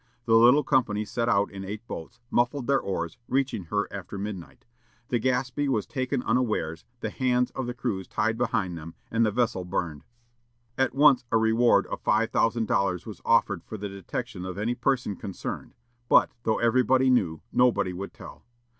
[0.25, 4.65] The little company set out in eight boats, muffling their oars, reaching her after midnight.
[5.09, 9.29] The Gaspee was taken unawares, the hands of the crew tied behind them, and the
[9.29, 10.03] vessel burned.
[10.75, 14.73] At once a reward of five thousand dollars was offered for the detection of any
[14.73, 15.75] person concerned;
[16.09, 18.43] but, though everybody knew, nobody would tell.